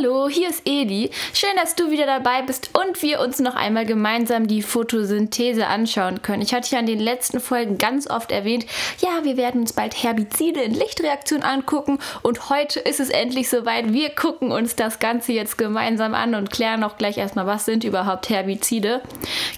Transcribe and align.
Hallo, 0.00 0.30
hier 0.30 0.48
ist 0.48 0.62
Eli. 0.64 1.10
Schön, 1.34 1.50
dass 1.56 1.74
du 1.74 1.90
wieder 1.90 2.06
dabei 2.06 2.40
bist 2.40 2.70
und 2.72 3.02
wir 3.02 3.20
uns 3.20 3.38
noch 3.38 3.54
einmal 3.54 3.84
gemeinsam 3.84 4.46
die 4.46 4.62
Photosynthese 4.62 5.66
anschauen 5.66 6.22
können. 6.22 6.40
Ich 6.40 6.54
hatte 6.54 6.74
ja 6.74 6.80
in 6.80 6.86
den 6.86 7.00
letzten 7.00 7.38
Folgen 7.38 7.76
ganz 7.76 8.08
oft 8.08 8.32
erwähnt, 8.32 8.64
ja, 9.00 9.24
wir 9.24 9.36
werden 9.36 9.60
uns 9.60 9.74
bald 9.74 10.02
Herbizide 10.02 10.62
in 10.62 10.72
Lichtreaktion 10.72 11.42
angucken 11.42 11.98
und 12.22 12.48
heute 12.48 12.80
ist 12.80 13.00
es 13.00 13.10
endlich 13.10 13.50
soweit. 13.50 13.92
Wir 13.92 14.08
gucken 14.08 14.52
uns 14.52 14.74
das 14.74 15.00
Ganze 15.00 15.32
jetzt 15.32 15.58
gemeinsam 15.58 16.14
an 16.14 16.34
und 16.34 16.50
klären 16.50 16.82
auch 16.82 16.96
gleich 16.96 17.18
erstmal, 17.18 17.46
was 17.46 17.66
sind 17.66 17.84
überhaupt 17.84 18.30
Herbizide. 18.30 19.02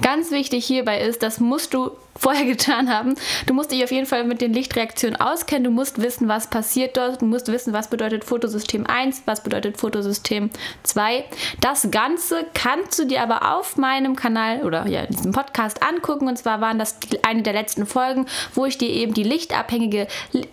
Ganz 0.00 0.32
wichtig 0.32 0.64
hierbei 0.64 1.02
ist, 1.02 1.22
das 1.22 1.38
musst 1.38 1.72
du 1.72 1.92
vorher 2.18 2.44
getan 2.44 2.90
haben. 2.90 3.14
Du 3.46 3.54
musst 3.54 3.72
dich 3.72 3.82
auf 3.82 3.90
jeden 3.90 4.06
Fall 4.06 4.24
mit 4.24 4.40
den 4.40 4.52
Lichtreaktionen 4.52 5.20
auskennen. 5.20 5.64
Du 5.64 5.70
musst 5.70 6.00
wissen, 6.00 6.28
was 6.28 6.48
passiert 6.48 6.96
dort. 6.96 7.22
Du 7.22 7.26
musst 7.26 7.48
wissen, 7.48 7.72
was 7.72 7.88
bedeutet 7.88 8.24
Fotosystem 8.24 8.86
1, 8.86 9.22
was 9.26 9.42
bedeutet 9.42 9.78
Fotosystem 10.32 10.50
2. 10.82 11.24
Das 11.60 11.90
Ganze 11.90 12.46
kannst 12.54 12.98
du 12.98 13.04
dir 13.04 13.22
aber 13.22 13.54
auf 13.54 13.76
meinem 13.76 14.16
Kanal 14.16 14.62
oder 14.62 14.86
ja, 14.86 15.02
in 15.02 15.14
diesem 15.14 15.32
Podcast 15.32 15.82
angucken. 15.82 16.28
Und 16.28 16.38
zwar 16.38 16.60
waren 16.60 16.78
das 16.78 16.96
eine 17.22 17.42
der 17.42 17.52
letzten 17.52 17.86
Folgen, 17.86 18.26
wo 18.54 18.64
ich 18.66 18.78
dir 18.78 18.88
eben 18.88 19.14
die 19.14 19.22
lichtabhängige 19.22 20.06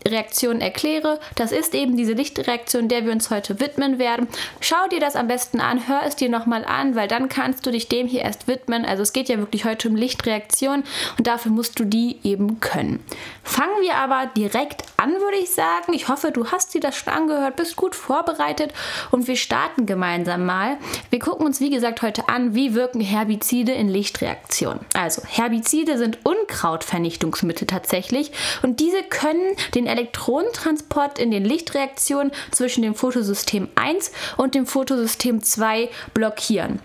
Reaktion 0.07 0.61
erkläre. 0.61 1.19
Das 1.35 1.51
ist 1.51 1.73
eben 1.73 1.95
diese 1.95 2.13
Lichtreaktion, 2.13 2.89
der 2.89 3.05
wir 3.05 3.11
uns 3.11 3.29
heute 3.29 3.59
widmen 3.59 3.99
werden. 3.99 4.27
Schau 4.59 4.87
dir 4.91 4.99
das 4.99 5.15
am 5.15 5.27
besten 5.27 5.59
an, 5.59 5.87
hör 5.87 6.01
es 6.05 6.15
dir 6.15 6.29
nochmal 6.29 6.65
an, 6.65 6.95
weil 6.95 7.07
dann 7.07 7.29
kannst 7.29 7.65
du 7.65 7.71
dich 7.71 7.87
dem 7.87 8.07
hier 8.07 8.21
erst 8.21 8.47
widmen. 8.47 8.85
Also 8.85 9.03
es 9.03 9.13
geht 9.13 9.29
ja 9.29 9.37
wirklich 9.37 9.65
heute 9.65 9.89
um 9.89 9.95
Lichtreaktion 9.95 10.83
und 11.17 11.27
dafür 11.27 11.51
musst 11.51 11.79
du 11.79 11.85
die 11.85 12.19
eben 12.23 12.59
können. 12.59 13.03
Fangen 13.43 13.81
wir 13.81 13.95
aber 13.95 14.27
direkt 14.35 14.83
an, 14.97 15.11
würde 15.11 15.37
ich 15.41 15.51
sagen. 15.51 15.93
Ich 15.93 16.07
hoffe, 16.07 16.31
du 16.31 16.51
hast 16.51 16.73
dir 16.73 16.81
das 16.81 16.95
schon 16.95 17.13
angehört, 17.13 17.55
bist 17.55 17.75
gut 17.75 17.95
vorbereitet 17.95 18.73
und 19.11 19.27
wir 19.27 19.35
starten 19.35 19.58
gemeinsam 19.85 20.45
mal. 20.45 20.77
Wir 21.09 21.19
gucken 21.19 21.45
uns, 21.45 21.59
wie 21.59 21.69
gesagt, 21.69 22.01
heute 22.01 22.29
an, 22.29 22.55
wie 22.55 22.73
wirken 22.73 23.01
Herbizide 23.01 23.71
in 23.71 23.89
Lichtreaktionen. 23.89 24.85
Also, 24.93 25.21
Herbizide 25.25 25.97
sind 25.97 26.19
Unkrautvernichtungsmittel 26.23 27.67
tatsächlich 27.67 28.31
und 28.61 28.79
diese 28.79 29.03
können 29.03 29.55
den 29.75 29.87
Elektronentransport 29.87 31.19
in 31.19 31.31
den 31.31 31.45
Lichtreaktionen 31.45 32.31
zwischen 32.51 32.81
dem 32.81 32.95
Photosystem 32.95 33.69
1 33.75 34.11
und 34.37 34.55
dem 34.55 34.65
Photosystem 34.65 35.43
2 35.43 35.89
blockieren. 36.13 36.79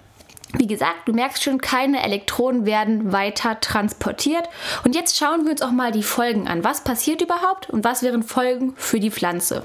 Wie 0.56 0.66
gesagt, 0.66 1.06
du 1.08 1.12
merkst 1.12 1.42
schon, 1.42 1.60
keine 1.60 2.02
Elektronen 2.02 2.64
werden 2.64 3.12
weiter 3.12 3.58
transportiert. 3.60 4.48
Und 4.84 4.94
jetzt 4.94 5.16
schauen 5.16 5.44
wir 5.44 5.52
uns 5.52 5.62
auch 5.62 5.72
mal 5.72 5.90
die 5.90 6.02
Folgen 6.02 6.46
an. 6.46 6.62
Was 6.62 6.84
passiert 6.84 7.20
überhaupt 7.20 7.70
und 7.70 7.84
was 7.84 8.02
wären 8.02 8.22
Folgen 8.22 8.74
für 8.76 9.00
die 9.00 9.10
Pflanze? 9.10 9.64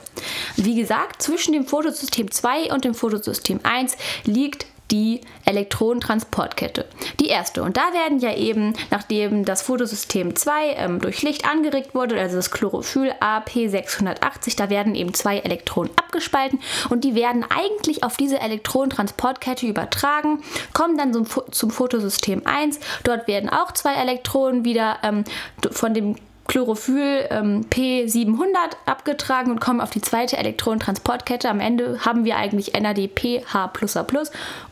Wie 0.56 0.76
gesagt, 0.76 1.22
zwischen 1.22 1.54
dem 1.54 1.66
Photosystem 1.66 2.32
2 2.32 2.74
und 2.74 2.86
dem 2.86 2.96
Photosystem 2.96 3.60
1 3.64 3.98
liegt 4.26 4.66
die 4.92 5.22
Elektronentransportkette. 5.46 6.86
Die 7.20 7.28
erste. 7.28 7.64
Und 7.64 7.78
da 7.78 7.94
werden 7.94 8.20
ja 8.20 8.36
eben, 8.36 8.74
nachdem 8.90 9.46
das 9.46 9.62
Photosystem 9.62 10.36
2 10.36 10.74
ähm, 10.74 11.00
durch 11.00 11.22
Licht 11.22 11.50
angeregt 11.50 11.94
wurde, 11.96 12.20
also 12.20 12.36
das 12.36 12.52
Chlorophyll 12.52 13.12
AP680, 13.20 14.58
da 14.58 14.70
werden 14.70 14.96
eben 14.96 15.14
zwei 15.14 15.38
Elektronen 15.40 15.92
abgespalten 15.98 16.60
und 16.90 17.04
die 17.04 17.16
werden 17.16 17.46
eigentlich 17.50 18.04
auf 18.04 18.18
diese 18.18 18.40
Elektronentransportkette 18.40 19.66
übertragen, 19.66 20.42
kommen 20.74 20.98
dann 20.98 21.14
zum, 21.14 21.26
zum 21.52 21.70
Photosystem 21.70 22.42
1. 22.46 22.80
Dort 23.04 23.28
werden 23.28 23.50
auch 23.50 23.72
zwei 23.74 23.96
Elektronen 23.96 24.66
wieder 24.66 24.98
ähm, 25.04 25.24
von 25.72 25.94
dem 25.94 26.16
Chlorophyll 26.50 27.28
ähm, 27.30 27.66
P700 27.70 28.76
abgetragen 28.88 29.52
und 29.52 29.62
kommen 29.62 29.80
auf 29.80 29.92
die 29.92 30.02
zweite 30.02 30.36
Elektronentransportkette. 30.36 31.48
Am 31.48 31.60
Ende 31.60 32.04
haben 32.04 32.26
wir 32.26 32.38
eigentlich 32.38 32.74
NADP, 32.74 33.46
H 33.54 33.72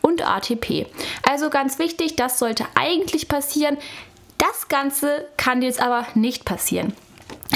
und 0.02 0.28
ATP. 0.28 0.86
Also 1.22 1.50
ganz 1.50 1.78
wichtig, 1.78 2.16
das 2.16 2.40
sollte 2.40 2.64
eigentlich 2.74 3.28
passieren. 3.28 3.78
Das 4.38 4.68
Ganze 4.68 5.26
kann 5.36 5.62
jetzt 5.62 5.80
aber 5.80 6.06
nicht 6.14 6.44
passieren. 6.44 6.92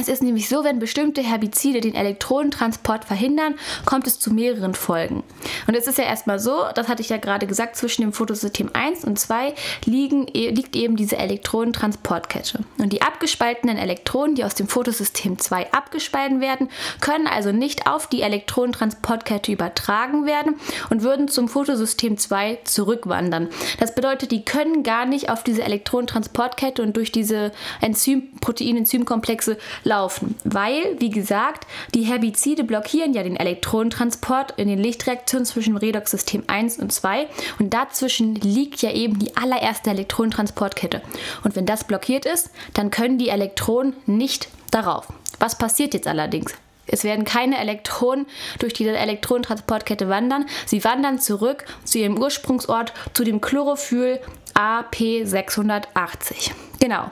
Es 0.00 0.08
ist 0.08 0.22
nämlich 0.22 0.48
so, 0.48 0.64
wenn 0.64 0.78
bestimmte 0.78 1.22
Herbizide 1.22 1.80
den 1.80 1.94
Elektronentransport 1.94 3.04
verhindern, 3.04 3.54
kommt 3.84 4.06
es 4.06 4.18
zu 4.18 4.32
mehreren 4.32 4.74
Folgen. 4.74 5.22
Und 5.66 5.74
es 5.74 5.86
ist 5.86 5.98
ja 5.98 6.04
erstmal 6.04 6.40
so, 6.40 6.64
das 6.74 6.88
hatte 6.88 7.02
ich 7.02 7.10
ja 7.10 7.18
gerade 7.18 7.46
gesagt, 7.46 7.76
zwischen 7.76 8.02
dem 8.02 8.12
Photosystem 8.12 8.70
1 8.72 9.04
und 9.04 9.18
2 9.18 9.54
liegen, 9.84 10.26
e, 10.32 10.50
liegt 10.50 10.76
eben 10.76 10.96
diese 10.96 11.18
Elektronentransportkette. 11.18 12.60
Und 12.78 12.92
die 12.92 13.02
abgespaltenen 13.02 13.76
Elektronen, 13.76 14.34
die 14.34 14.44
aus 14.44 14.54
dem 14.54 14.66
Photosystem 14.66 15.38
2 15.38 15.72
abgespalten 15.72 16.40
werden, 16.40 16.68
können 17.00 17.26
also 17.26 17.52
nicht 17.52 17.86
auf 17.86 18.06
die 18.06 18.22
Elektronentransportkette 18.22 19.52
übertragen 19.52 20.24
werden 20.24 20.56
und 20.88 21.02
würden 21.02 21.28
zum 21.28 21.48
Photosystem 21.48 22.16
2 22.16 22.60
zurückwandern. 22.64 23.48
Das 23.78 23.94
bedeutet, 23.94 24.30
die 24.30 24.44
können 24.44 24.82
gar 24.82 25.04
nicht 25.04 25.28
auf 25.28 25.44
diese 25.44 25.62
Elektronentransportkette 25.62 26.82
und 26.82 26.96
durch 26.96 27.12
diese 27.12 27.52
Enzym, 27.80 28.30
Protein-Enzymkomplexe 28.40 29.58
laufen, 29.92 30.36
weil, 30.42 30.98
wie 31.00 31.10
gesagt, 31.10 31.66
die 31.94 32.04
Herbizide 32.04 32.64
blockieren 32.64 33.12
ja 33.12 33.22
den 33.22 33.36
Elektronentransport 33.36 34.54
in 34.56 34.66
den 34.68 34.78
Lichtreaktionen 34.78 35.44
zwischen 35.44 35.76
Redoxsystem 35.76 36.44
1 36.46 36.78
und 36.78 36.90
2 36.90 37.26
und 37.58 37.74
dazwischen 37.74 38.34
liegt 38.36 38.80
ja 38.80 38.90
eben 38.90 39.18
die 39.18 39.36
allererste 39.36 39.90
Elektronentransportkette. 39.90 41.02
Und 41.44 41.56
wenn 41.56 41.66
das 41.66 41.84
blockiert 41.84 42.24
ist, 42.24 42.50
dann 42.72 42.90
können 42.90 43.18
die 43.18 43.28
Elektronen 43.28 43.92
nicht 44.06 44.48
darauf. 44.70 45.08
Was 45.38 45.58
passiert 45.58 45.92
jetzt 45.92 46.08
allerdings? 46.08 46.54
Es 46.86 47.04
werden 47.04 47.26
keine 47.26 47.58
Elektronen 47.58 48.24
durch 48.60 48.72
diese 48.72 48.96
Elektronentransportkette 48.96 50.08
wandern. 50.08 50.46
Sie 50.64 50.82
wandern 50.84 51.18
zurück 51.18 51.66
zu 51.84 51.98
ihrem 51.98 52.18
Ursprungsort, 52.18 52.94
zu 53.12 53.24
dem 53.24 53.42
Chlorophyll 53.42 54.20
AP680. 54.54 56.50
Genau. 56.80 57.10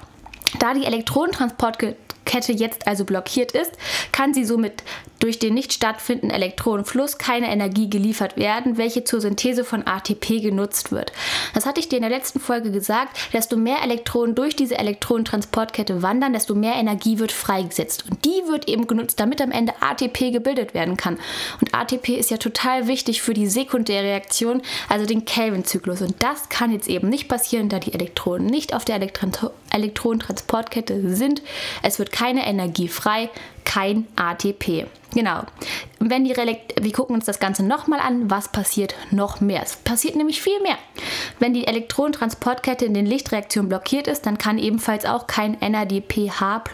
Da 0.59 0.75
die 0.75 0.87
Elektronentransportkette 0.87 2.10
Kette 2.31 2.53
jetzt 2.53 2.87
also 2.87 3.05
blockiert 3.05 3.51
ist, 3.53 3.73
kann 4.13 4.33
sie 4.33 4.45
somit 4.45 4.85
durch 5.21 5.39
den 5.39 5.55
nicht 5.55 5.73
stattfindenden 5.73 6.35
Elektronenfluss 6.35 7.19
keine 7.19 7.51
Energie 7.51 7.89
geliefert 7.89 8.37
werden, 8.37 8.77
welche 8.77 9.05
zur 9.05 9.21
Synthese 9.21 9.65
von 9.65 9.87
ATP 9.87 10.41
genutzt 10.41 10.91
wird. 10.91 11.13
Das 11.55 11.67
hatte 11.67 11.81
ich 11.81 11.89
dir 11.89 11.97
in 11.97 12.03
der 12.03 12.11
letzten 12.11 12.41
Folge 12.41 12.71
gesagt, 12.71 13.17
desto 13.33 13.57
mehr 13.57 13.83
Elektronen 13.83 14.35
durch 14.35 14.57
diese 14.57 14.79
Elektronentransportkette 14.79 16.03
wandern, 16.03 16.33
desto 16.33 16.55
mehr 16.55 16.75
Energie 16.75 17.19
wird 17.19 17.33
freigesetzt. 17.33 18.05
Und 18.11 18.25
die 18.25 18.43
wird 18.49 18.69
eben 18.69 18.87
genutzt, 18.87 19.21
damit 19.21 19.41
am 19.41 19.53
Ende 19.53 19.75
ATP 19.81 20.33
gebildet 20.33 20.75
werden 20.75 20.97
kann. 20.97 21.19
Und 21.61 21.75
ATP 21.75 22.17
ist 22.17 22.31
ja 22.31 22.39
total 22.39 22.89
wichtig 22.89 23.23
für 23.23 23.35
die 23.35 23.47
Sekundärreaktion, 23.47 24.63
also 24.89 25.07
den 25.07 25.25
Kelvin-Zyklus. 25.25 26.03
Und 26.03 26.23
das 26.23 26.49
kann 26.49 26.73
jetzt 26.73 26.89
eben 26.89 27.09
nicht 27.09 27.29
passieren, 27.29 27.69
da 27.69 27.79
die 27.79 27.93
Elektronen 27.93 28.47
nicht 28.47 28.75
auf 28.75 28.85
der 28.85 28.97
Elektron 28.97 29.31
Elektronentransportkette 29.73 31.15
sind. 31.15 31.43
Es 31.83 31.99
wird 31.99 32.11
keine 32.13 32.47
Energie 32.47 32.89
frei, 32.89 33.31
kein 33.65 34.07
ATP. 34.17 34.87
Genau. 35.15 35.43
Wenn 35.99 36.25
die 36.25 36.33
Relekt 36.33 36.71
wir 36.83 36.93
gucken 36.93 37.15
uns 37.15 37.27
das 37.27 37.41
Ganze 37.41 37.65
nochmal 37.65 38.01
an, 38.01 38.31
was 38.31 38.49
passiert 38.49 38.95
noch 39.11 39.41
mehr? 39.41 39.63
Es 39.63 39.77
passiert 39.77 40.17
nämlich 40.17 40.41
viel 40.41 40.61
mehr. 40.61 40.77
Wenn 41.39 41.53
die 41.53 41.67
Elektronentransportkette 41.67 42.85
in 42.85 42.95
den 42.95 43.07
Lichtreaktionen 43.07 43.69
blockiert 43.69 44.07
ist, 44.07 44.25
dann 44.27 44.39
kann 44.39 44.59
ebenfalls 44.59 45.05
auch 45.05 45.27
kein 45.27 45.59
NADPH 45.61 46.65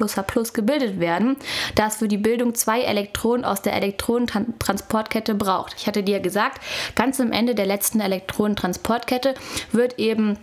gebildet 0.52 1.00
werden, 1.00 1.36
da 1.74 1.88
es 1.88 1.96
für 1.96 2.08
die 2.08 2.18
Bildung 2.18 2.54
zwei 2.54 2.82
Elektronen 2.82 3.44
aus 3.44 3.62
der 3.62 3.74
Elektronentransportkette 3.74 5.34
braucht. 5.34 5.74
Ich 5.78 5.86
hatte 5.86 6.02
dir 6.02 6.20
gesagt, 6.20 6.60
ganz 6.94 7.20
am 7.20 7.32
Ende 7.32 7.54
der 7.54 7.66
letzten 7.66 8.00
Elektronentransportkette 8.00 9.34
wird 9.72 9.98
eben 9.98 10.38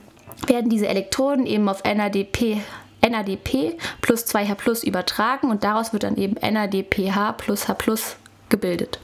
werden 0.48 0.70
diese 0.70 0.88
Elektronen 0.88 1.46
eben 1.46 1.70
auf 1.70 1.84
NADP 1.84 2.62
NADP 3.08 3.78
plus 4.02 4.26
2H 4.26 4.56
plus 4.56 4.84
übertragen 4.84 5.50
und 5.50 5.64
daraus 5.64 5.94
wird 5.94 6.04
dann 6.04 6.18
eben 6.18 6.36
NADPH 6.36 7.34
plus 7.34 7.68
H 7.68 7.74
plus 7.76 8.16
gebildet. 8.50 9.00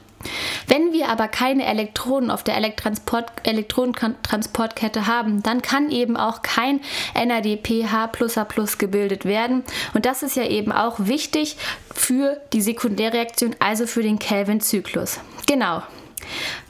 Wenn 0.66 0.92
wir 0.92 1.08
aber 1.08 1.28
keine 1.28 1.64
Elektronen 1.64 2.30
auf 2.30 2.44
der 2.44 2.56
Elektronentransportkette 2.56 5.06
haben, 5.06 5.42
dann 5.42 5.62
kann 5.62 5.90
eben 5.90 6.18
auch 6.18 6.42
kein 6.42 6.80
NADPH 7.14 8.08
plus 8.12 8.36
H 8.36 8.44
plus 8.44 8.76
gebildet 8.76 9.24
werden. 9.24 9.64
Und 9.94 10.04
das 10.06 10.22
ist 10.22 10.36
ja 10.36 10.44
eben 10.44 10.72
auch 10.72 10.96
wichtig 10.98 11.56
für 11.94 12.38
die 12.52 12.60
Sekundärreaktion, 12.60 13.56
also 13.60 13.86
für 13.86 14.02
den 14.02 14.18
Kelvin-Zyklus. 14.18 15.20
Genau, 15.46 15.80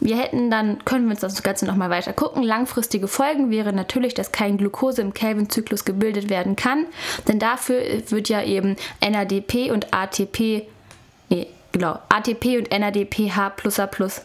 wir 0.01 0.17
hätten 0.17 0.51
dann, 0.51 0.85
können 0.85 1.07
wir 1.07 1.13
uns 1.13 1.21
das 1.21 1.43
Ganze 1.43 1.67
nochmal 1.67 1.91
weiter 1.91 2.13
gucken. 2.13 2.43
Langfristige 2.43 3.09
Folgen 3.09 3.51
wäre 3.51 3.73
natürlich, 3.73 4.15
dass 4.15 4.33
kein 4.33 4.59
Glucose 4.59 5.03
im 5.03 5.15
Kelvin-Zyklus 5.15 5.85
gebildet 5.85 6.31
werden 6.31 6.57
kann, 6.57 6.87
denn 7.29 7.39
dafür 7.39 7.83
wird 8.09 8.29
ja 8.29 8.43
eben 8.43 8.77
NADP 9.01 9.71
und 9.71 9.93
ATP, 9.93 10.67
nee, 11.29 11.47
genau, 11.73 11.99
ATP 12.09 12.59
und 12.59 12.71
NADPH 12.71 13.53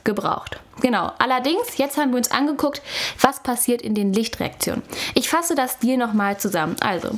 gebraucht. 0.03 0.59
Genau. 0.81 1.11
Allerdings, 1.19 1.77
jetzt 1.77 1.97
haben 1.97 2.11
wir 2.11 2.17
uns 2.17 2.31
angeguckt, 2.31 2.81
was 3.21 3.41
passiert 3.41 3.81
in 3.81 3.95
den 3.95 4.13
Lichtreaktionen. 4.13 4.83
Ich 5.13 5.29
fasse 5.29 5.55
das 5.55 5.79
dir 5.79 5.97
nochmal 5.97 6.37
zusammen. 6.37 6.75
Also, 6.81 7.17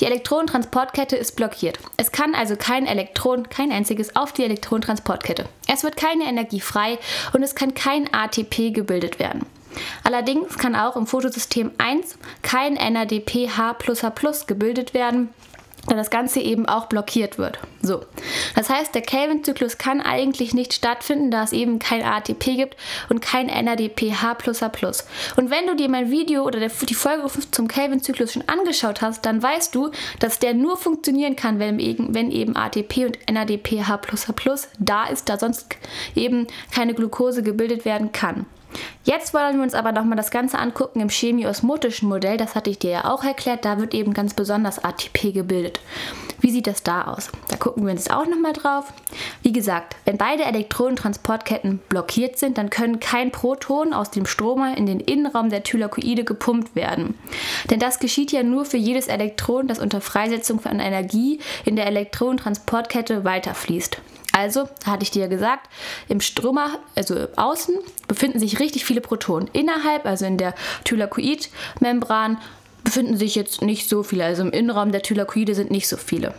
Die 0.00 0.06
Elektronentransportkette 0.06 1.14
ist 1.16 1.36
blockiert. 1.36 1.78
Es 1.98 2.10
kann 2.10 2.34
also 2.34 2.56
kein 2.56 2.86
Elektron, 2.86 3.50
kein 3.50 3.70
einziges 3.70 4.16
auf 4.16 4.32
die 4.32 4.44
Elektronentransportkette. 4.44 5.44
Es 5.68 5.84
wird 5.84 5.98
keine 5.98 6.24
Energie 6.24 6.60
frei 6.60 6.98
und 7.34 7.42
es 7.42 7.54
kann 7.54 7.74
kein 7.74 8.12
ATP 8.12 8.72
gebildet 8.72 9.18
werden. 9.18 9.44
Allerdings 10.02 10.56
kann 10.56 10.74
auch 10.74 10.96
im 10.96 11.06
Photosystem 11.06 11.70
1 11.76 12.16
kein 12.42 12.74
NADPH 12.74 13.76
gebildet 14.46 14.94
werden, 14.94 15.28
da 15.86 15.96
das 15.96 16.10
Ganze 16.10 16.40
eben 16.40 16.66
auch 16.66 16.86
blockiert 16.86 17.38
wird. 17.38 17.58
So. 17.82 18.04
Das 18.54 18.68
heißt, 18.68 18.94
der 18.94 19.02
Kelvin-Zyklus 19.02 19.78
kann 19.78 20.00
eigentlich 20.00 20.54
nicht 20.54 20.74
stattfinden, 20.74 21.30
da 21.30 21.42
es 21.42 21.52
eben 21.52 21.78
kein 21.78 22.02
ATP 22.02 22.56
gibt 22.56 22.76
und 23.08 23.20
kein 23.22 23.46
NADPH++. 23.46 24.36
Und 25.36 25.50
wenn 25.50 25.66
du 25.66 25.76
dir 25.76 25.88
mein 25.88 26.10
Video 26.10 26.44
oder 26.44 26.60
die 26.60 26.94
Folge 26.94 27.28
zum 27.50 27.68
Kelvin-Zyklus 27.68 28.34
schon 28.34 28.48
angeschaut 28.48 29.00
hast, 29.00 29.24
dann 29.24 29.42
weißt 29.42 29.74
du, 29.74 29.90
dass 30.18 30.38
der 30.38 30.54
nur 30.54 30.76
funktionieren 30.76 31.36
kann, 31.36 31.58
wenn 31.58 31.78
eben, 31.78 32.14
wenn 32.14 32.30
eben 32.30 32.56
ATP 32.56 33.06
und 33.06 33.18
NADPH++ 33.30 34.00
da 34.78 35.04
ist, 35.06 35.28
da 35.28 35.38
sonst 35.38 35.76
eben 36.14 36.46
keine 36.72 36.94
Glucose 36.94 37.42
gebildet 37.42 37.84
werden 37.84 38.12
kann. 38.12 38.46
Jetzt 39.04 39.34
wollen 39.34 39.56
wir 39.56 39.62
uns 39.62 39.74
aber 39.74 39.92
nochmal 39.92 40.16
das 40.16 40.30
Ganze 40.30 40.58
angucken 40.58 41.00
im 41.00 41.08
chemieosmotischen 41.08 42.08
Modell. 42.08 42.36
Das 42.36 42.54
hatte 42.54 42.70
ich 42.70 42.78
dir 42.78 42.90
ja 42.90 43.04
auch 43.06 43.24
erklärt. 43.24 43.64
Da 43.64 43.78
wird 43.78 43.94
eben 43.94 44.14
ganz 44.14 44.34
besonders 44.34 44.84
ATP 44.84 45.32
gebildet. 45.32 45.80
Wie 46.40 46.50
sieht 46.50 46.66
das 46.66 46.82
da 46.82 47.04
aus? 47.04 47.30
Da 47.48 47.56
gucken 47.56 47.84
wir 47.84 47.92
uns 47.92 48.10
auch 48.10 48.26
nochmal 48.26 48.52
drauf. 48.52 48.92
Wie 49.42 49.52
gesagt, 49.52 49.96
wenn 50.04 50.16
beide 50.16 50.44
Elektronentransportketten 50.44 51.78
blockiert 51.88 52.38
sind, 52.38 52.56
dann 52.56 52.70
können 52.70 53.00
kein 53.00 53.30
Proton 53.30 53.92
aus 53.92 54.10
dem 54.10 54.26
Stromer 54.26 54.76
in 54.76 54.86
den 54.86 55.00
Innenraum 55.00 55.50
der 55.50 55.62
Thylakoide 55.62 56.24
gepumpt 56.24 56.74
werden. 56.74 57.18
Denn 57.68 57.78
das 57.78 57.98
geschieht 57.98 58.32
ja 58.32 58.42
nur 58.42 58.64
für 58.64 58.78
jedes 58.78 59.08
Elektron, 59.08 59.68
das 59.68 59.78
unter 59.78 60.00
Freisetzung 60.00 60.60
von 60.60 60.80
Energie 60.80 61.40
in 61.64 61.76
der 61.76 61.86
Elektronentransportkette 61.86 63.24
weiterfließt. 63.24 64.00
Also, 64.32 64.68
hatte 64.86 65.02
ich 65.02 65.10
dir 65.10 65.22
ja 65.22 65.28
gesagt, 65.28 65.68
im 66.08 66.20
Stromer, 66.20 66.78
also 66.94 67.26
außen, 67.36 67.74
befinden 68.06 68.38
sich 68.38 68.60
richtig 68.60 68.84
viele 68.84 69.00
Protonen. 69.00 69.48
Innerhalb, 69.52 70.06
also 70.06 70.24
in 70.24 70.38
der 70.38 70.54
Thylakoidmembran, 70.84 72.38
befinden 72.84 73.16
sich 73.16 73.34
jetzt 73.34 73.62
nicht 73.62 73.88
so 73.88 74.02
viele. 74.02 74.24
Also 74.24 74.42
im 74.42 74.50
Innenraum 74.50 74.92
der 74.92 75.02
Thylakoide 75.02 75.54
sind 75.54 75.70
nicht 75.70 75.88
so 75.88 75.96
viele. 75.96 76.34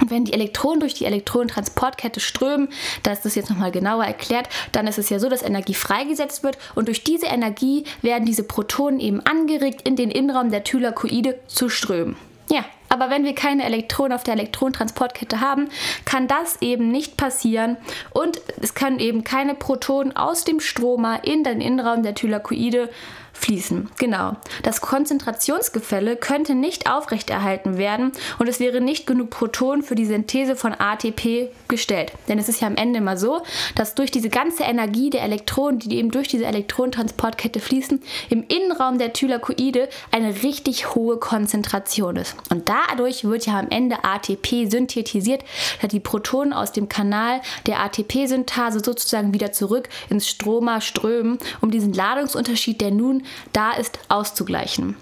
Und 0.00 0.10
wenn 0.10 0.24
die 0.24 0.32
Elektronen 0.32 0.80
durch 0.80 0.94
die 0.94 1.04
Elektronentransportkette 1.04 2.20
strömen, 2.20 2.68
da 3.02 3.12
ist 3.12 3.24
das 3.24 3.34
jetzt 3.34 3.50
nochmal 3.50 3.70
genauer 3.70 4.04
erklärt, 4.04 4.48
dann 4.72 4.86
ist 4.86 4.98
es 4.98 5.10
ja 5.10 5.18
so, 5.18 5.28
dass 5.28 5.42
Energie 5.42 5.74
freigesetzt 5.74 6.42
wird 6.42 6.58
und 6.74 6.88
durch 6.88 7.04
diese 7.04 7.26
Energie 7.26 7.84
werden 8.00 8.24
diese 8.24 8.42
Protonen 8.42 9.00
eben 9.00 9.20
angeregt, 9.20 9.82
in 9.86 9.96
den 9.96 10.10
Innenraum 10.10 10.50
der 10.50 10.64
Thylakoide 10.64 11.38
zu 11.46 11.68
strömen. 11.68 12.16
Ja, 12.50 12.64
aber 12.92 13.08
wenn 13.08 13.24
wir 13.24 13.34
keine 13.34 13.64
Elektronen 13.64 14.12
auf 14.12 14.22
der 14.22 14.34
Elektronentransportkette 14.34 15.40
haben, 15.40 15.70
kann 16.04 16.28
das 16.28 16.60
eben 16.60 16.90
nicht 16.90 17.16
passieren 17.16 17.78
und 18.10 18.42
es 18.60 18.74
können 18.74 18.98
eben 18.98 19.24
keine 19.24 19.54
Protonen 19.54 20.14
aus 20.14 20.44
dem 20.44 20.60
Stromer 20.60 21.24
in 21.24 21.42
den 21.42 21.62
Innenraum 21.62 22.02
der 22.02 22.14
Thylakoide 22.14 22.90
fließen. 23.32 23.90
Genau. 23.98 24.36
Das 24.62 24.80
Konzentrationsgefälle 24.80 26.16
könnte 26.16 26.54
nicht 26.54 26.88
aufrechterhalten 26.88 27.76
werden 27.76 28.12
und 28.38 28.48
es 28.48 28.60
wäre 28.60 28.80
nicht 28.80 29.06
genug 29.06 29.30
Protonen 29.30 29.82
für 29.82 29.94
die 29.94 30.06
Synthese 30.06 30.54
von 30.54 30.74
ATP 30.74 31.50
gestellt. 31.68 32.12
Denn 32.28 32.38
es 32.38 32.48
ist 32.48 32.60
ja 32.60 32.68
am 32.68 32.76
Ende 32.76 32.98
immer 32.98 33.16
so, 33.16 33.42
dass 33.74 33.94
durch 33.94 34.10
diese 34.10 34.28
ganze 34.28 34.62
Energie 34.64 35.10
der 35.10 35.22
Elektronen, 35.22 35.78
die 35.78 35.96
eben 35.96 36.10
durch 36.10 36.28
diese 36.28 36.44
Elektronentransportkette 36.44 37.60
fließen, 37.60 38.00
im 38.30 38.44
Innenraum 38.46 38.98
der 38.98 39.12
Thylakoide 39.12 39.88
eine 40.10 40.42
richtig 40.42 40.94
hohe 40.94 41.16
Konzentration 41.18 42.16
ist. 42.16 42.36
Und 42.50 42.68
dadurch 42.88 43.24
wird 43.24 43.46
ja 43.46 43.58
am 43.58 43.68
Ende 43.70 44.04
ATP 44.04 44.70
synthetisiert, 44.70 45.44
da 45.80 45.88
die 45.88 46.00
Protonen 46.00 46.52
aus 46.52 46.72
dem 46.72 46.88
Kanal 46.88 47.40
der 47.66 47.80
ATP-Synthase 47.80 48.80
sozusagen 48.84 49.34
wieder 49.34 49.52
zurück 49.52 49.88
ins 50.08 50.28
Stroma 50.28 50.80
strömen, 50.80 51.38
um 51.60 51.70
diesen 51.70 51.92
Ladungsunterschied, 51.92 52.80
der 52.80 52.90
nun 52.90 53.24
da 53.52 53.72
ist, 53.72 53.98
auszugleichen. 54.08 54.96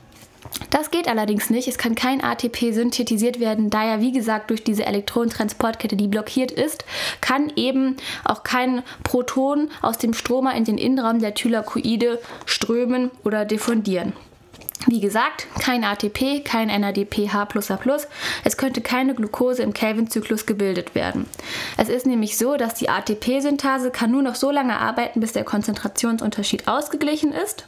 Das 0.70 0.90
geht 0.90 1.08
allerdings 1.08 1.50
nicht. 1.50 1.68
Es 1.68 1.78
kann 1.78 1.94
kein 1.94 2.22
ATP 2.22 2.72
synthetisiert 2.72 3.40
werden, 3.40 3.70
da 3.70 3.84
ja 3.84 4.00
wie 4.00 4.12
gesagt 4.12 4.50
durch 4.50 4.64
diese 4.64 4.84
Elektronentransportkette, 4.84 5.96
die 5.96 6.08
blockiert 6.08 6.50
ist, 6.50 6.84
kann 7.20 7.52
eben 7.56 7.96
auch 8.24 8.42
kein 8.42 8.82
Proton 9.02 9.70
aus 9.80 9.98
dem 9.98 10.12
Stromer 10.12 10.54
in 10.54 10.64
den 10.64 10.78
Innenraum 10.78 11.20
der 11.20 11.34
Thylakoide 11.34 12.20
strömen 12.46 13.10
oder 13.24 13.44
diffundieren. 13.44 14.12
Wie 14.86 15.00
gesagt, 15.00 15.46
kein 15.60 15.84
ATP, 15.84 16.42
kein 16.42 16.68
NADPH++. 16.68 17.48
Es 18.44 18.56
könnte 18.56 18.80
keine 18.80 19.14
Glucose 19.14 19.62
im 19.62 19.74
Kelvin-Zyklus 19.74 20.46
gebildet 20.46 20.94
werden. 20.94 21.26
Es 21.76 21.90
ist 21.90 22.06
nämlich 22.06 22.38
so, 22.38 22.56
dass 22.56 22.74
die 22.74 22.88
ATP-Synthase 22.88 23.90
kann 23.90 24.10
nur 24.10 24.22
noch 24.22 24.36
so 24.36 24.50
lange 24.50 24.78
arbeiten, 24.78 25.20
bis 25.20 25.32
der 25.32 25.44
Konzentrationsunterschied 25.44 26.66
ausgeglichen 26.66 27.32
ist. 27.32 27.66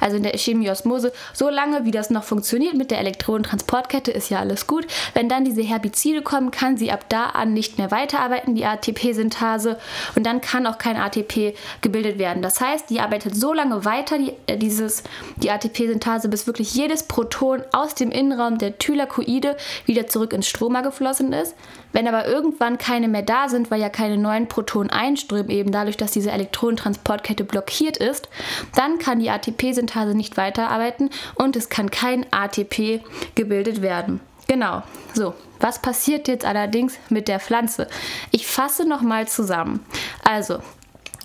Also 0.00 0.16
in 0.16 0.22
der 0.22 0.32
Chemieosmose, 0.32 1.12
so 1.32 1.48
lange 1.48 1.84
wie 1.84 1.90
das 1.90 2.10
noch 2.10 2.24
funktioniert 2.24 2.74
mit 2.74 2.90
der 2.90 2.98
Elektronentransportkette, 2.98 4.10
ist 4.10 4.30
ja 4.30 4.40
alles 4.40 4.66
gut. 4.66 4.86
Wenn 5.14 5.28
dann 5.28 5.44
diese 5.44 5.62
Herbizide 5.62 6.22
kommen, 6.22 6.50
kann 6.50 6.76
sie 6.76 6.90
ab 6.90 7.06
da 7.08 7.26
an 7.26 7.52
nicht 7.52 7.78
mehr 7.78 7.90
weiterarbeiten, 7.90 8.54
die 8.54 8.64
ATP-Synthase, 8.64 9.78
und 10.14 10.24
dann 10.24 10.40
kann 10.40 10.66
auch 10.66 10.78
kein 10.78 10.96
ATP 10.96 11.54
gebildet 11.80 12.18
werden. 12.18 12.42
Das 12.42 12.60
heißt, 12.60 12.90
die 12.90 13.00
arbeitet 13.00 13.36
so 13.36 13.52
lange 13.52 13.84
weiter, 13.84 14.18
die, 14.18 14.32
äh, 14.46 14.56
dieses, 14.56 15.02
die 15.36 15.50
ATP-Synthase, 15.50 16.28
bis 16.28 16.46
wirklich 16.46 16.74
jedes 16.74 17.04
Proton 17.04 17.62
aus 17.72 17.94
dem 17.94 18.10
Innenraum 18.10 18.58
der 18.58 18.78
Thylakoide 18.78 19.56
wieder 19.86 20.06
zurück 20.06 20.32
ins 20.32 20.48
Stroma 20.48 20.80
geflossen 20.80 21.32
ist. 21.32 21.54
Wenn 21.94 22.08
aber 22.08 22.26
irgendwann 22.26 22.76
keine 22.76 23.06
mehr 23.06 23.22
da 23.22 23.48
sind, 23.48 23.70
weil 23.70 23.80
ja 23.80 23.88
keine 23.88 24.18
neuen 24.18 24.48
Protonen 24.48 24.90
einströmen, 24.90 25.48
eben 25.48 25.70
dadurch, 25.70 25.96
dass 25.96 26.10
diese 26.10 26.32
Elektronentransportkette 26.32 27.44
blockiert 27.44 27.96
ist, 27.96 28.28
dann 28.74 28.98
kann 28.98 29.20
die 29.20 29.30
ATP-Synthase 29.30 30.14
nicht 30.14 30.36
weiterarbeiten 30.36 31.08
und 31.36 31.54
es 31.54 31.68
kann 31.68 31.90
kein 31.90 32.26
ATP 32.32 33.00
gebildet 33.36 33.80
werden. 33.80 34.20
Genau, 34.48 34.82
so. 35.14 35.34
Was 35.60 35.80
passiert 35.80 36.28
jetzt 36.28 36.44
allerdings 36.44 36.98
mit 37.08 37.28
der 37.28 37.40
Pflanze? 37.40 37.86
Ich 38.32 38.46
fasse 38.46 38.86
nochmal 38.86 39.28
zusammen. 39.28 39.80
Also, 40.22 40.58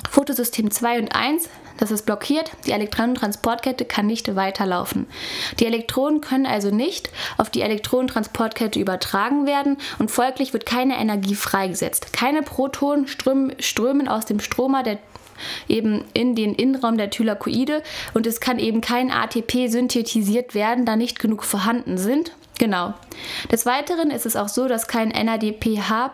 Photosystem 0.09 0.71
2 0.71 0.99
und 0.99 1.15
1 1.15 1.49
das 1.79 1.91
ist 1.91 2.05
blockiert, 2.05 2.51
die 2.65 2.71
Elektronentransportkette 2.71 3.85
kann 3.85 4.05
nicht 4.05 4.35
weiterlaufen. 4.35 5.07
Die 5.59 5.65
Elektronen 5.65 6.19
können 6.19 6.45
also 6.45 6.71
nicht 6.71 7.09
auf 7.37 7.49
die 7.49 7.61
Elektronentransportkette 7.61 8.79
übertragen 8.79 9.47
werden 9.47 9.77
und 9.97 10.11
folglich 10.11 10.51
wird 10.51 10.65
keine 10.65 10.97
Energie 10.99 11.35
freigesetzt. 11.35 12.11
Keine 12.11 12.43
Protonen 12.43 13.07
strömen, 13.07 14.07
aus 14.09 14.25
dem 14.25 14.39
Stromer 14.39 14.83
der 14.83 14.99
eben 15.69 16.03
in 16.13 16.35
den 16.35 16.53
Innenraum 16.53 16.97
der 16.97 17.09
Thylakoide 17.09 17.81
und 18.13 18.27
es 18.27 18.41
kann 18.41 18.59
eben 18.59 18.81
kein 18.81 19.09
ATP 19.09 19.69
synthetisiert 19.69 20.53
werden, 20.53 20.85
da 20.85 20.97
nicht 20.97 21.17
genug 21.17 21.45
vorhanden 21.45 21.97
sind 21.97 22.33
Genau. 22.59 22.93
Des 23.51 23.65
Weiteren 23.65 24.11
ist 24.11 24.25
es 24.25 24.35
auch 24.35 24.49
so, 24.49 24.67
dass 24.67 24.87
kein 24.87 25.09
NADPH 25.09 26.11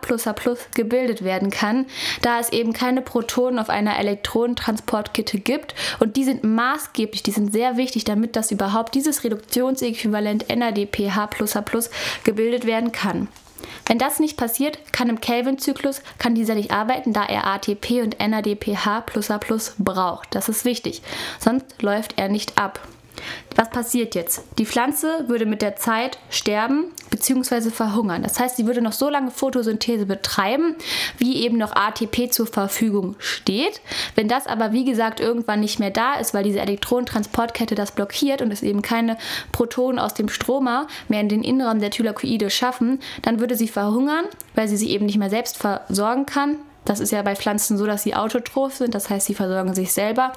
gebildet 0.76 1.24
werden 1.24 1.50
kann, 1.50 1.88
da 2.22 2.40
es 2.40 2.50
eben 2.54 2.72
keine 2.72 3.02
Protonen 3.02 3.58
auf 3.58 3.70
einer 3.70 3.98
Elektronentransportkette 3.98 5.40
gibt 5.40 5.74
und 6.00 6.16
die 6.16 6.24
sind 6.24 6.44
maßgeblich, 6.44 7.24
die 7.24 7.32
sind 7.32 7.52
sehr 7.52 7.78
wichtig, 7.78 8.04
damit 8.04 8.36
das 8.36 8.52
überhaupt 8.52 8.94
dieses 8.94 9.24
Reduktionsäquivalent 9.24 10.56
NADPH 10.56 11.30
gebildet 12.24 12.68
werden 12.68 12.92
kann. 12.92 13.28
Wenn 13.88 13.98
das 13.98 14.20
nicht 14.20 14.38
passiert, 14.38 14.78
kann 14.94 15.10
im 15.10 15.22
Kelvin-Zyklus 15.22 16.02
kann 16.20 16.36
dieser 16.36 16.54
nicht 16.54 16.72
arbeiten, 16.72 17.12
da 17.12 17.26
er 17.26 17.48
ATP 17.48 18.04
und 18.04 18.20
NADPH 18.20 19.06
braucht. 19.80 20.36
Das 20.36 20.48
ist 20.48 20.64
wichtig, 20.64 21.02
sonst 21.40 21.82
läuft 21.82 22.20
er 22.20 22.30
nicht 22.30 22.60
ab. 22.60 22.80
Was 23.56 23.70
passiert 23.70 24.16
jetzt? 24.16 24.44
Die 24.58 24.66
Pflanze 24.66 25.26
würde 25.28 25.46
mit 25.46 25.62
der 25.62 25.76
Zeit 25.76 26.18
sterben 26.30 26.92
bzw. 27.10 27.70
verhungern. 27.70 28.24
Das 28.24 28.40
heißt, 28.40 28.58
sie 28.58 28.66
würde 28.66 28.82
noch 28.82 28.92
so 28.92 29.10
lange 29.10 29.32
Photosynthese 29.32 30.06
betreiben, 30.06 30.76
wie 31.18 31.44
eben 31.44 31.58
noch 31.58 31.76
ATP 31.76 32.32
zur 32.32 32.48
Verfügung 32.48 33.16
steht. 33.20 33.82
Wenn 34.16 34.28
das 34.28 34.48
aber, 34.48 34.74
wie 34.74 34.84
gesagt, 34.84 35.20
irgendwann 35.20 35.62
nicht 35.62 35.80
mehr 35.80 35.92
da 35.92 36.16
ist, 36.16 36.34
weil 36.34 36.44
diese 36.44 36.60
Elektronentransportkette 36.60 37.76
das 37.76 37.92
blockiert 37.92 38.42
und 38.42 38.52
es 38.52 38.64
eben 38.64 38.82
keine 38.82 39.18
Protonen 39.52 40.00
aus 40.00 40.14
dem 40.14 40.30
Stroma 40.30 40.88
mehr 41.08 41.22
in 41.22 41.30
den 41.30 41.44
Innenraum 41.44 41.80
der 41.80 41.92
Thylakoide 41.92 42.50
schaffen, 42.50 43.00
dann 43.22 43.40
würde 43.40 43.56
sie 43.56 43.68
verhungern, 43.68 44.26
weil 44.54 44.68
sie 44.68 44.78
sich 44.78 44.90
eben 44.90 45.06
nicht 45.06 45.18
mehr 45.18 45.30
selbst 45.30 45.58
versorgen 45.58 46.26
kann 46.26 46.58
Das 46.86 47.00
ist 47.00 47.12
ja 47.12 47.22
bei 47.24 47.36
Pflanzen 47.36 47.78
so, 47.78 47.86
dass 47.86 48.04
sie 48.04 48.16
autotroph 48.16 48.76
sind, 48.76 48.96
das 48.96 49.10
heißt, 49.10 49.26
sie 49.26 49.34
versorgen 49.34 49.74
sich 49.74 49.92
selber. 49.92 50.34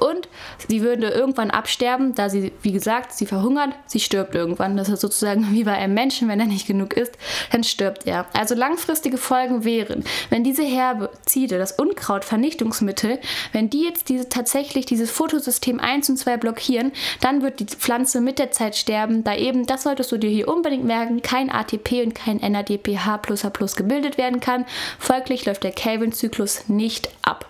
Und 0.00 0.28
sie 0.68 0.82
würde 0.82 1.08
irgendwann 1.08 1.50
absterben, 1.50 2.14
da 2.14 2.28
sie, 2.28 2.52
wie 2.62 2.72
gesagt, 2.72 3.12
sie 3.12 3.26
verhungert, 3.26 3.70
sie 3.86 4.00
stirbt 4.00 4.34
irgendwann. 4.34 4.76
Das 4.76 4.88
ist 4.88 5.00
sozusagen 5.00 5.48
wie 5.52 5.64
bei 5.64 5.74
einem 5.74 5.94
Menschen, 5.94 6.28
wenn 6.28 6.40
er 6.40 6.46
nicht 6.46 6.66
genug 6.66 6.94
isst, 6.94 7.16
dann 7.52 7.64
stirbt 7.64 8.06
er. 8.06 8.26
Also 8.32 8.54
langfristige 8.54 9.18
Folgen 9.18 9.64
wären, 9.64 10.04
wenn 10.30 10.44
diese 10.44 10.64
Herbizide, 10.64 11.58
das 11.58 11.72
Unkrautvernichtungsmittel, 11.72 13.18
wenn 13.52 13.70
die 13.70 13.84
jetzt 13.84 14.08
diese, 14.08 14.28
tatsächlich 14.28 14.86
dieses 14.86 15.10
Photosystem 15.10 15.78
1 15.80 16.10
und 16.10 16.16
2 16.16 16.36
blockieren, 16.36 16.92
dann 17.20 17.42
wird 17.42 17.60
die 17.60 17.66
Pflanze 17.66 18.20
mit 18.20 18.38
der 18.38 18.50
Zeit 18.50 18.76
sterben, 18.76 19.24
da 19.24 19.36
eben, 19.36 19.66
das 19.66 19.84
solltest 19.84 20.10
du 20.10 20.18
dir 20.18 20.30
hier 20.30 20.48
unbedingt 20.48 20.84
merken, 20.84 21.22
kein 21.22 21.50
ATP 21.50 22.02
und 22.02 22.14
kein 22.14 22.38
NADPH 22.38 23.18
plus 23.18 23.44
H 23.44 23.50
plus 23.50 23.76
gebildet 23.76 24.18
werden 24.18 24.40
kann. 24.40 24.64
Folglich 24.98 25.44
läuft 25.44 25.64
der 25.64 25.72
Kelvin-Zyklus 25.92 26.68
nicht 26.68 27.10
ab. 27.22 27.46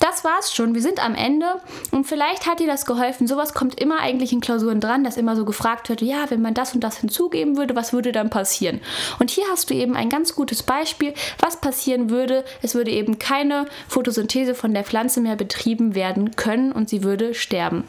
Das 0.00 0.22
war's 0.22 0.54
schon. 0.54 0.74
Wir 0.74 0.82
sind 0.82 1.02
am 1.02 1.14
Ende 1.14 1.46
und 1.90 2.06
vielleicht 2.06 2.46
hat 2.46 2.60
dir 2.60 2.66
das 2.66 2.84
geholfen. 2.84 3.26
Sowas 3.26 3.54
kommt 3.54 3.80
immer 3.80 4.00
eigentlich 4.00 4.32
in 4.32 4.42
Klausuren 4.42 4.80
dran, 4.80 5.02
dass 5.02 5.16
immer 5.16 5.34
so 5.34 5.46
gefragt 5.46 5.88
wird, 5.88 6.02
ja, 6.02 6.26
wenn 6.28 6.42
man 6.42 6.52
das 6.52 6.74
und 6.74 6.84
das 6.84 6.98
hinzugeben 6.98 7.56
würde, 7.56 7.74
was 7.74 7.94
würde 7.94 8.12
dann 8.12 8.28
passieren? 8.28 8.80
Und 9.18 9.30
hier 9.30 9.44
hast 9.50 9.70
du 9.70 9.74
eben 9.74 9.96
ein 9.96 10.10
ganz 10.10 10.34
gutes 10.34 10.62
Beispiel, 10.62 11.14
was 11.38 11.60
passieren 11.60 12.10
würde. 12.10 12.44
Es 12.60 12.74
würde 12.74 12.90
eben 12.90 13.18
keine 13.18 13.64
Photosynthese 13.88 14.54
von 14.54 14.74
der 14.74 14.84
Pflanze 14.84 15.20
mehr 15.22 15.36
betrieben 15.36 15.94
werden 15.94 16.36
können 16.36 16.72
und 16.72 16.90
sie 16.90 17.02
würde 17.02 17.32
sterben. 17.32 17.84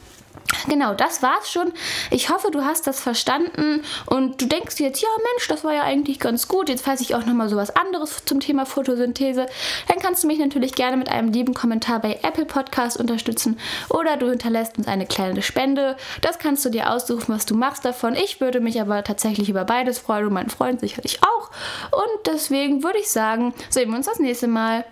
Genau, 0.67 0.93
das 0.93 1.23
war's 1.23 1.49
schon. 1.49 1.71
Ich 2.11 2.29
hoffe, 2.29 2.51
du 2.51 2.65
hast 2.65 2.87
das 2.87 2.99
verstanden 2.99 3.83
und 4.05 4.41
du 4.41 4.47
denkst 4.47 4.79
jetzt, 4.79 5.01
ja 5.01 5.07
Mensch, 5.31 5.47
das 5.47 5.63
war 5.63 5.73
ja 5.73 5.83
eigentlich 5.83 6.19
ganz 6.19 6.49
gut. 6.49 6.67
Jetzt 6.67 6.85
weiß 6.85 6.99
ich 6.99 7.15
auch 7.15 7.25
nochmal 7.25 7.47
so 7.47 7.55
was 7.55 7.73
anderes 7.73 8.25
zum 8.25 8.41
Thema 8.41 8.65
Photosynthese. 8.65 9.45
Dann 9.87 9.99
kannst 9.99 10.23
du 10.23 10.27
mich 10.27 10.39
natürlich 10.39 10.73
gerne 10.73 10.97
mit 10.97 11.09
einem 11.09 11.31
lieben 11.31 11.53
Kommentar 11.53 11.99
bei 12.01 12.19
Apple 12.21 12.45
Podcast 12.45 12.97
unterstützen 12.97 13.57
oder 13.89 14.17
du 14.17 14.29
hinterlässt 14.29 14.77
uns 14.77 14.87
eine 14.87 15.05
kleine 15.05 15.41
Spende. 15.41 15.95
Das 16.21 16.37
kannst 16.37 16.65
du 16.65 16.69
dir 16.69 16.91
aussuchen, 16.91 17.33
was 17.33 17.45
du 17.45 17.55
machst 17.55 17.85
davon. 17.85 18.15
Ich 18.15 18.41
würde 18.41 18.59
mich 18.59 18.81
aber 18.81 19.05
tatsächlich 19.05 19.49
über 19.49 19.63
beides 19.63 19.99
freuen 19.99 20.27
und 20.27 20.33
mein 20.33 20.49
Freund 20.49 20.81
sicherlich 20.81 21.21
auch. 21.23 21.49
Und 21.91 22.27
deswegen 22.27 22.83
würde 22.83 22.99
ich 22.99 23.09
sagen, 23.09 23.53
sehen 23.69 23.89
wir 23.89 23.97
uns 23.97 24.07
das 24.07 24.19
nächste 24.19 24.47
Mal. 24.47 24.83